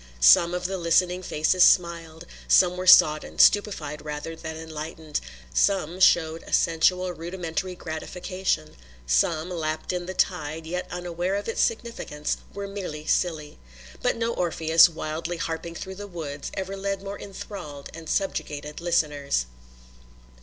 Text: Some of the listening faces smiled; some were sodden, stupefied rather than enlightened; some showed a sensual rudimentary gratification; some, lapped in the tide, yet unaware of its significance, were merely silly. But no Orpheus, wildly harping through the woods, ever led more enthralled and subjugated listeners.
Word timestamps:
Some 0.19 0.55
of 0.55 0.65
the 0.65 0.79
listening 0.79 1.21
faces 1.21 1.63
smiled; 1.63 2.25
some 2.47 2.75
were 2.75 2.87
sodden, 2.87 3.37
stupefied 3.37 4.03
rather 4.03 4.35
than 4.35 4.57
enlightened; 4.57 5.21
some 5.53 5.99
showed 5.99 6.41
a 6.41 6.53
sensual 6.53 7.13
rudimentary 7.13 7.75
gratification; 7.75 8.75
some, 9.05 9.51
lapped 9.51 9.93
in 9.93 10.07
the 10.07 10.15
tide, 10.15 10.65
yet 10.65 10.87
unaware 10.89 11.35
of 11.35 11.47
its 11.47 11.61
significance, 11.61 12.37
were 12.51 12.67
merely 12.67 13.05
silly. 13.05 13.59
But 14.01 14.15
no 14.17 14.33
Orpheus, 14.33 14.89
wildly 14.89 15.37
harping 15.37 15.75
through 15.75 15.93
the 16.01 16.07
woods, 16.07 16.49
ever 16.55 16.75
led 16.75 17.03
more 17.03 17.19
enthralled 17.21 17.91
and 17.93 18.09
subjugated 18.09 18.81
listeners. 18.81 19.45